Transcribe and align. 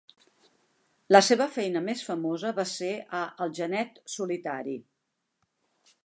La 1.15 1.19
seva 1.25 1.45
feina 1.57 1.83
més 1.89 2.01
famosa 2.07 2.53
va 2.61 2.65
ser 2.71 2.89
a 3.17 3.19
"El 3.45 3.53
genet 3.59 4.01
solitari". 4.15 4.77